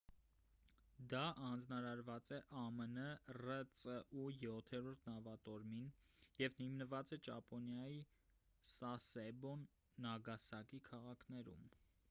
[1.09, 2.95] դա հանձնարարված է ամն
[3.37, 5.91] ռծու յոթերորդ նավատորմին
[6.43, 7.99] և հիմնված է ճապոնիայի
[8.71, 9.53] սասեբո
[10.07, 11.69] նագասակի քաղաքներում